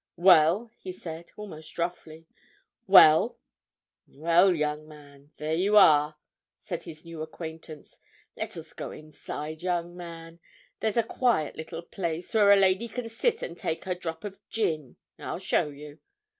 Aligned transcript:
"Well?" 0.17 0.71
he 0.79 0.91
said, 0.91 1.29
almost 1.37 1.77
roughly. 1.77 2.25
"Well?" 2.87 3.37
"Well, 4.07 4.55
young 4.55 4.87
man, 4.87 5.31
there 5.37 5.53
you 5.53 5.77
are," 5.77 6.17
said 6.59 6.81
his 6.81 7.05
new 7.05 7.21
acquaintance. 7.21 7.99
"Let 8.35 8.57
us 8.57 8.73
go 8.73 8.89
inside, 8.89 9.61
young 9.61 9.95
man; 9.95 10.39
there's 10.79 10.97
a 10.97 11.03
quiet 11.03 11.55
little 11.55 11.83
place 11.83 12.33
where 12.33 12.51
a 12.51 12.55
lady 12.55 12.87
can 12.87 13.09
sit 13.09 13.43
and 13.43 13.55
take 13.55 13.83
her 13.83 13.93
drop 13.93 14.23
of 14.23 14.39
gin—I'll 14.49 15.37
show 15.37 15.67
you. 15.67 15.99